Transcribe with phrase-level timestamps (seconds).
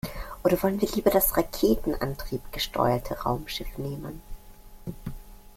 [0.43, 4.19] Oder wollen wir lieber das raketenantriebgesteuerte Raumschiff nehmen?